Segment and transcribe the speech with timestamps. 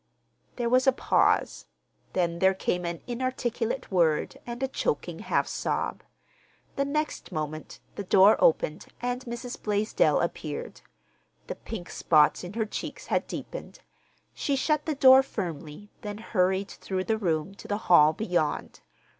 [0.55, 1.67] There was a pause,
[2.13, 6.01] then there came an inarticulate word and a choking half sob.
[6.75, 9.61] The next moment the door opened and Mrs.
[9.61, 10.81] Blaisdell appeared.
[11.45, 13.77] The pink spots in her cheeks had deepened.
[14.33, 18.79] She shut the door firmly, then hurried through the room to the hall beyond.